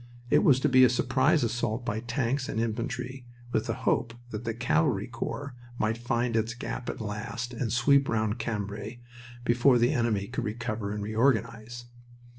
[0.31, 4.45] It was to be a surprise assault by tanks and infantry, with the hope that
[4.45, 8.99] the cavalry corps might find its gap at last and sweep round Cambrai
[9.45, 11.85] before the enemy could recover and reorganize.